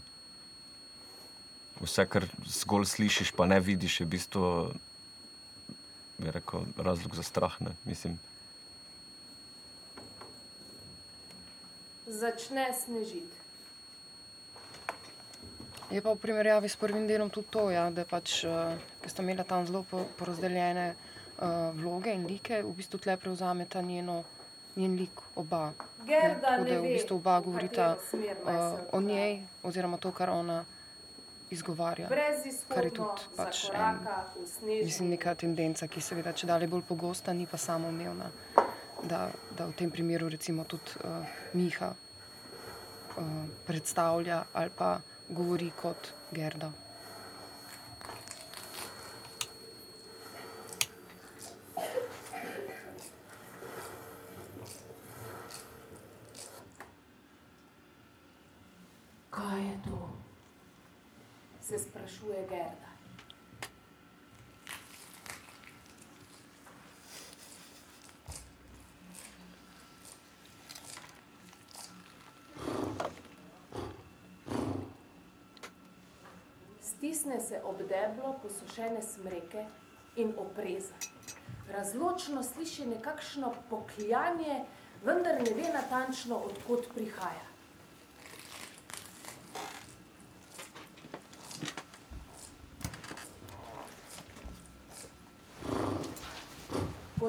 [1.80, 4.72] vse, kar zgolj slišiš, pa ne vidiš, je v bistvu
[6.18, 7.61] bi rekel, razlog za strah.
[7.61, 7.76] Ne?
[7.84, 8.18] Mislim,
[12.07, 13.34] Začne snežiti.
[15.90, 19.26] Je pa v primerjavi s prvim delom tudi to, ja, da pač, uh, ker sta
[19.26, 24.22] imela tam zelo po, porazdeljene uh, vloge in like, v bistvu tle prevzameta njeno,
[24.77, 25.72] njen lik oba.
[26.07, 26.39] ne.
[26.43, 30.64] Tako da v bistvu oba govorita se uh, o njej, oziroma to, kar ona
[31.51, 32.09] izgovarja.
[32.68, 33.99] Kar je tudi pač en,
[34.62, 38.31] mislim, neka tendenca, ki seveda če dalje bolj pogosta, ni pa samoumevna.
[39.05, 41.20] Da, da v tem primeru recimo tudi uh,
[41.53, 44.97] Miha uh, predstavlja ali pa
[45.29, 46.72] govori kot Gerda.
[59.31, 60.11] Kaj je to?
[61.61, 61.79] Se
[62.37, 62.87] sprašuje Gerda.
[76.80, 79.64] Stisne se ob deblo posušene smreke
[80.16, 80.95] in opreza.
[81.72, 84.64] Razločno sliši nekakšno pokljanje,
[85.05, 87.55] vendar ne ve natančno, odkot prihaja.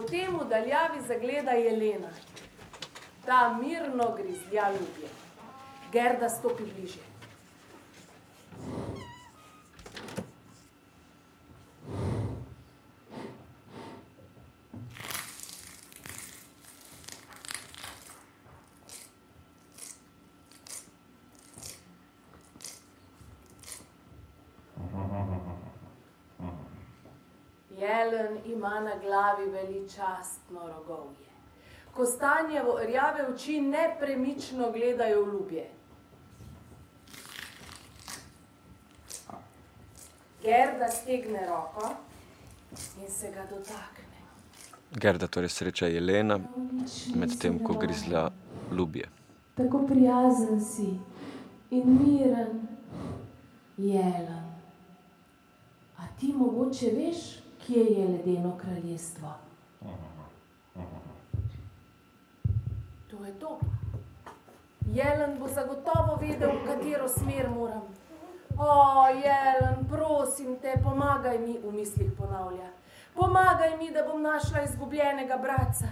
[0.08, 2.08] Potem v daljavi zagleda Jelena.
[3.26, 5.10] Ta mirno grizlja ljubje.
[5.92, 7.04] Gerda stopi bliže.
[27.80, 31.28] Jelen ima na glavi veličastno rogovje.
[31.94, 35.70] Kostanjevo rjave oči nepremično gledajo v ljubje.
[40.44, 41.90] Gerda stegne roko
[43.02, 44.18] in se ga dotakne.
[44.92, 46.40] Gerda torej sreča Jelena,
[47.16, 48.30] medtem ko grizlja
[48.72, 49.10] ljubje.
[49.56, 51.00] Tako prijazen si
[51.70, 52.68] in miren,
[53.78, 54.48] jelen.
[55.98, 59.34] A ti mogoče veš, kje je ledeno kraljestvo?
[63.12, 63.60] To je to.
[64.86, 67.82] Jelen bo zagotovo vedel, v katero smer moram.
[68.58, 72.70] O, Jelen, prosim te, pomagaj mi, v mislih ponavlja.
[73.14, 75.92] Pomagaj mi, da bom našla izgubljenega brata.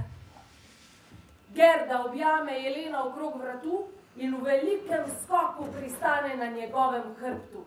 [1.53, 3.83] Gerda objame Jelena okrog vratu
[4.15, 7.65] in v velikem skoku pristane na njegovem hrbtu.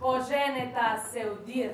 [0.00, 1.70] Poženeta se v dir.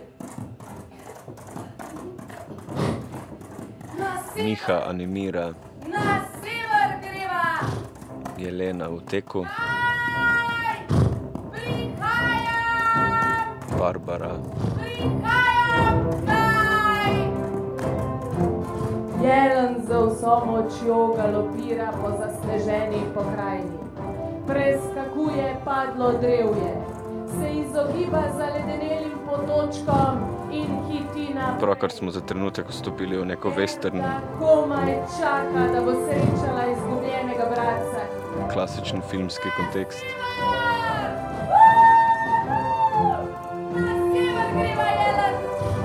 [3.98, 5.54] Na sever, Miha animira.
[5.88, 7.64] Na sever greva,
[8.36, 9.46] Jelena v teku,
[13.78, 14.36] Barbara.
[14.76, 15.96] Prihajam,
[16.28, 17.16] aj.
[19.24, 23.80] Jelen z vso močjo galopira po zasneženi pokrajini.
[24.46, 26.72] Preskakuje padlo drevje,
[27.40, 30.18] se izogiba zaledenelim potočkom
[30.52, 34.02] in hiti na Pravkar smo za trenutek vstopili v neko western
[34.38, 38.02] Komaj čaka, da bo srečala izgubljenega brata.
[38.52, 40.04] klasičen filmski kontekst.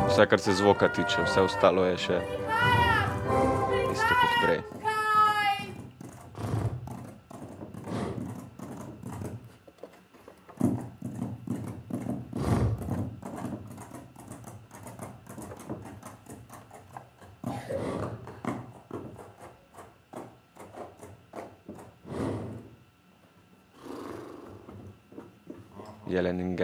[0.09, 2.21] Vse, kar se zvoka tiče, vse ostalo je še
[3.91, 4.80] isto kot prej.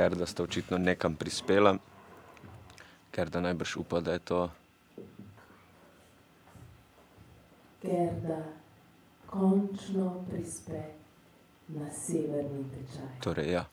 [0.08, 1.76] In Gerda sta očitno nekam prispela.
[3.12, 4.50] Gerda najbrž upa, da je to
[7.82, 8.38] Gerda
[9.26, 10.80] končno prispe
[11.68, 13.20] na severni tečaj.
[13.20, 13.66] Torej, ja,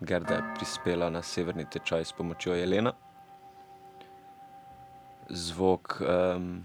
[0.00, 2.92] Gerda je prispela na severni tečaj s pomočjo Jelena.
[5.28, 6.64] Zvok um,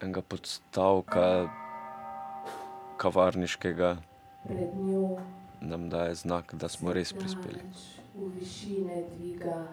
[0.00, 1.48] enega podstavka
[2.96, 3.96] kavarniškega
[4.44, 7.60] Pred njo nam daje znak, da smo res prispeli.
[8.14, 9.66] v višine dviga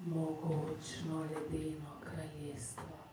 [0.00, 3.05] mogočno ledeno kraljestvo.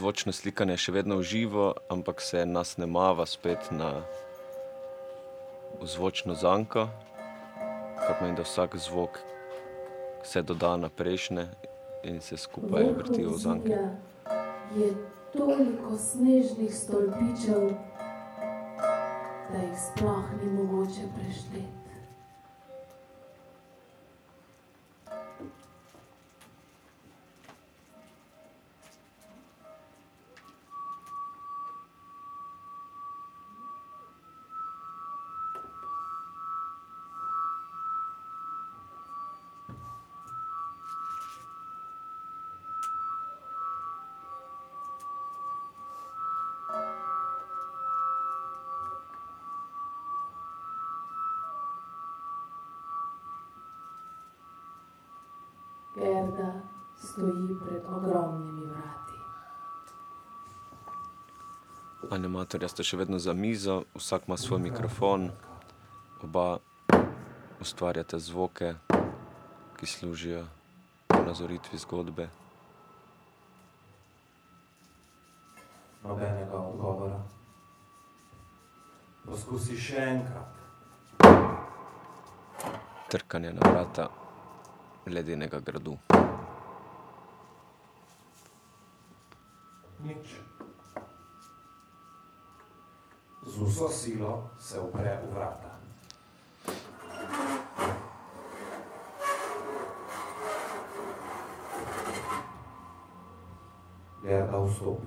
[0.00, 4.00] Zvočno slikanje je še vedno v živo, ampak se nas nemava spet na
[5.84, 6.86] zvočno zanko,
[7.98, 9.18] kar pomeni, da vsak zvok
[10.24, 11.44] se doda na prejšnje
[12.08, 13.76] in se skupaj vrtijo v zanke.
[14.72, 14.88] je
[15.36, 17.68] toliko snežnih stolpičev,
[19.52, 21.79] da jih sploh ni mogoče prešteti.
[56.00, 56.52] Gerda
[56.96, 59.16] stoji pred ogromnimi vrati.
[62.10, 65.28] Animatorja sta še vedno za mizo, vsak ima svoj mikrofon,
[66.24, 66.58] oba
[67.60, 68.74] ustvarjata zvoke,
[69.76, 70.46] ki služijo
[71.08, 72.28] ponazoritvi zgodbe.
[76.04, 77.20] Nobenega odgovora.
[79.28, 80.56] Poskusi še enkrat.
[83.12, 84.08] Trkanje na vrata
[85.10, 85.98] ledenega gradu.
[90.04, 90.40] Nič.
[93.46, 95.72] Z vso silo se upre v vrata.
[104.22, 105.06] Gerda vstopi.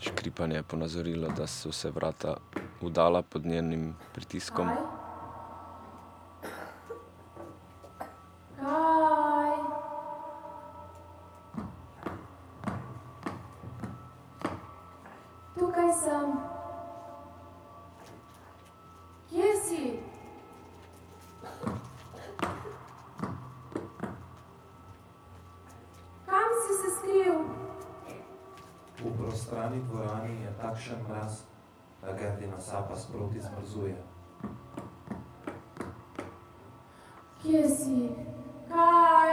[0.00, 2.36] Škripanje je ponazorilo, da so se vrata
[2.80, 4.66] udala pod njenim pritiskom.
[4.66, 4.99] Kaj?
[32.02, 33.96] Da Gerdina sapa sproti zmrzuje.
[37.42, 38.08] Kje si?
[38.68, 39.32] Kaj?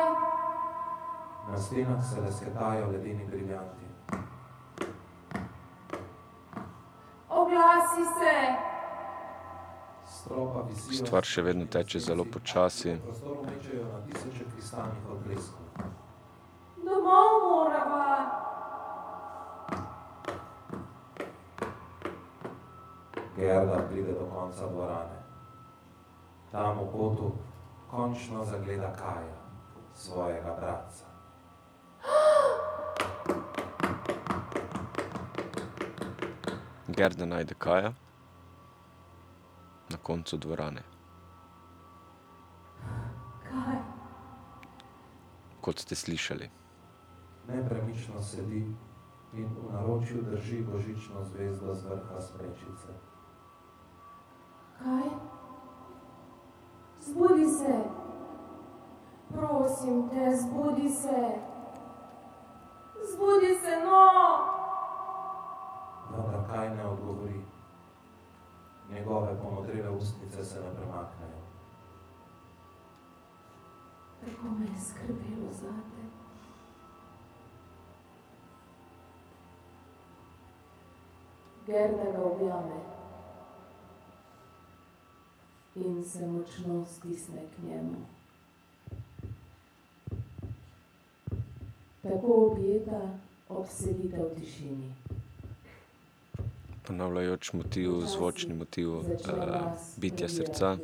[1.51, 3.86] Na stenah se lesketajo ledeni briljanti.
[7.30, 8.68] Oglasi se!
[11.03, 12.91] Stvar še vedno teče zelo počasi.
[12.91, 12.99] Na.
[16.84, 18.36] Domov morava!
[23.38, 25.17] Gerda pride do konca dvorane.
[26.51, 27.31] Tam v kotu
[27.89, 29.38] končno zagleda Kaja,
[29.93, 31.05] svojega bratca.
[36.88, 37.93] Gerda najde Kaja,
[39.89, 40.81] na koncu dvorane.
[43.43, 43.77] Kaj?
[45.61, 46.49] Kot ste slišali.
[47.47, 48.65] Nepremično sedi
[49.33, 53.16] in v naročju drži božično zvezdo z vrha sprečice.
[54.84, 55.09] Kaj?
[57.01, 57.75] Zbudi se.
[59.34, 61.39] Prosim te, zbudi se.
[63.13, 64.07] Zbudi se, no!
[66.11, 67.41] Vendar kaj ne odgovori.
[68.89, 71.41] Njegove pomodrele ustnice se ne premaknejo.
[74.25, 76.03] Kako me je skrbelo zate.
[81.65, 82.96] Gerda ga objame
[85.86, 87.95] in se močno stisne k njemu.
[92.03, 93.01] Tako objeta
[93.49, 94.93] obsedita v tišini.
[96.88, 99.03] Ponavljajoč motiv, zvočni motiv uh,
[99.97, 100.78] bitja srca.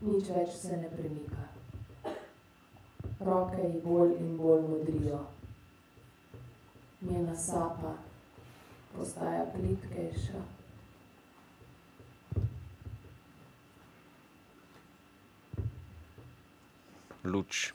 [0.00, 1.48] Nič več se ne premika.
[3.20, 5.18] Roke ji bolj in bolj modrijo.
[7.00, 7.96] Njena sapa
[8.96, 10.59] postaja plitkejša.
[17.24, 17.72] Luč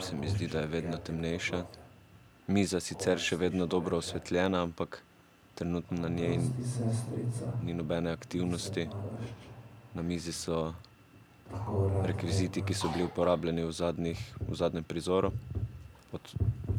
[0.00, 1.64] se mi zdi, da je vedno temnejša.
[2.46, 5.02] Miza sicer še vedno dobro osvetljena, ampak
[5.54, 6.38] trenutno na njej
[7.64, 8.88] ni nobene aktivnosti.
[9.94, 10.74] Na mizi so
[12.04, 15.32] rekviziti, ki so bili uporabljeni v, zadnjih, v zadnjem prizoru,
[16.12, 16.32] od,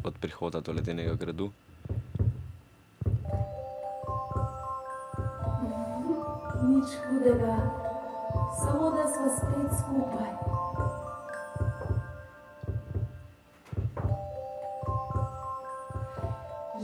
[0.04, 1.50] od prihoda do ledenega gradu.
[6.70, 7.89] Nič hudega,
[8.58, 10.30] samo da smo spet skupaj.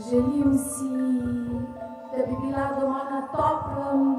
[0.09, 0.89] Želim si,
[2.11, 4.15] da bi bila doma na toplem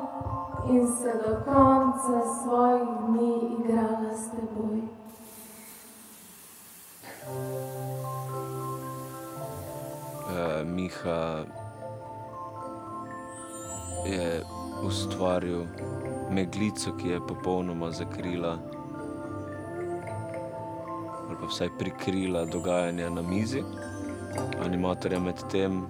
[0.71, 4.79] in se do konca svojih dni igrala s teboj.
[10.29, 11.45] Uh, Miha
[14.07, 14.43] je
[14.87, 15.65] ustvaril
[16.31, 18.59] meglico, ki je popolnoma zakrila
[21.29, 23.63] ali pa vsaj prikrila dogajanje na mizi.
[24.65, 25.83] Animatorja med tem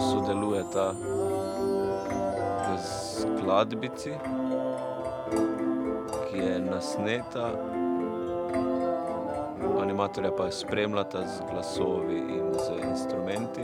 [0.00, 0.94] sodelujeta
[2.68, 4.14] v skladbici,
[6.30, 7.50] ki je nasneta,
[9.92, 13.60] animatorja pa spremljata z glasovi in z instrumenti.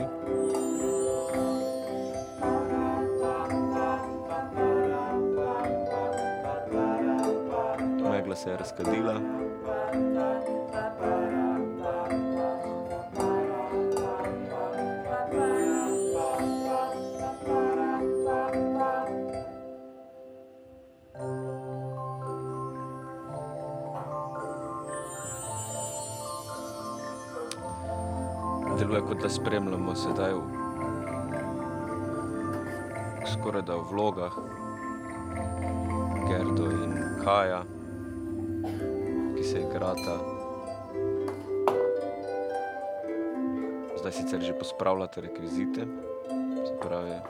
[8.11, 9.15] Megla se je razkadila.
[29.29, 30.41] Da spremljamo sedaj v,
[33.29, 34.33] skoraj da v vlogah
[36.25, 37.59] Gerdo in Kaja,
[39.35, 40.15] ki se igrata.
[43.99, 45.85] Zdaj sicer že pospravljate rekvizite,
[46.65, 47.21] se pravi.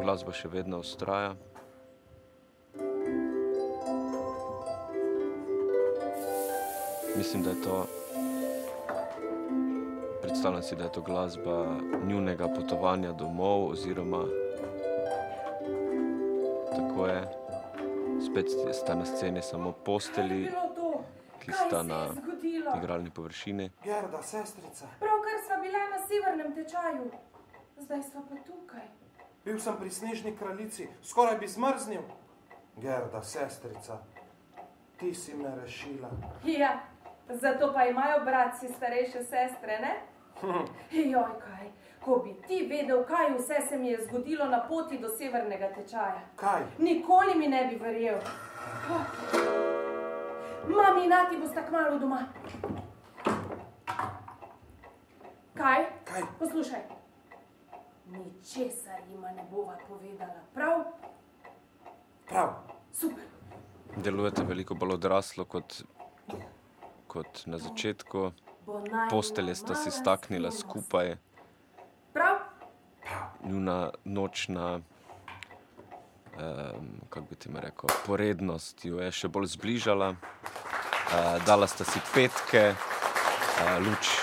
[0.00, 1.36] Glasba še vedno ustraja.
[7.20, 7.86] Mislim, da je to.
[10.22, 11.66] Predstavljam si, da je to glasba
[12.06, 14.24] njunega potovanja domov, oziroma
[16.76, 17.28] tako je.
[18.30, 20.50] Spet sta na sceni samo posteli,
[21.44, 22.06] ki sta na
[22.78, 23.70] igralni površini.
[23.84, 27.10] Gerda, sestrica, Pravkar sva bila na severnem tečaju,
[27.78, 28.86] zdaj sva pa tukaj.
[29.44, 32.02] bil sem pri snežni kraljici, skoraj bi zmrznil.
[32.76, 33.98] Gerda, sestrica,
[34.96, 36.08] ti si me rešila.
[36.44, 36.80] Ja,
[37.32, 39.94] zato pa imajo bratci starejše sestre, ne?
[40.90, 41.66] Joj, kaj,
[42.04, 46.20] ko bi ti vedel, kaj vse se mi je zgodilo na poti do severnega tečaja.
[46.36, 46.62] Kaj?
[46.78, 48.18] Nikoli mi ne bi verjel.
[50.68, 52.24] Mami in nati bosta kmalo doma.
[55.54, 55.84] Kaj?
[56.04, 56.22] Kaj?
[56.38, 56.80] Poslušaj.
[58.06, 60.84] Ničesar jima ne bova povedala, prav?
[62.28, 62.48] Prav.
[62.92, 63.24] Super.
[63.96, 65.82] Delujete veliko bolj odraslo kot,
[67.10, 68.30] kot na začetku.
[69.10, 71.16] Postelje sta si staknila skupaj.
[73.44, 74.82] Njuna nočna, um,
[77.08, 80.12] kako bi ti rekel, porednost jo je še bolj zbližala.
[80.14, 84.14] Uh, dala sta si petke, uh, luč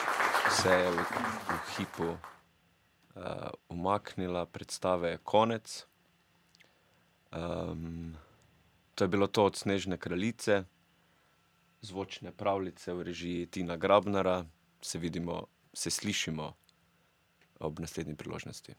[0.55, 5.83] se je v, v hipu uh, umaknila, predstave je konec.
[7.35, 8.15] Um,
[8.95, 10.63] to je bilo to od Snežne kraljice,
[11.81, 14.45] zvočne pravljice v režiji Tina Grabnara.
[14.81, 16.53] Se vidimo, se slišimo
[17.59, 18.75] ob naslednji priložnosti.